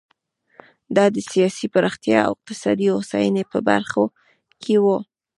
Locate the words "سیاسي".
1.31-1.65